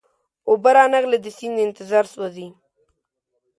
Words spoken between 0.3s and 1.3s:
اوبه را نغلې د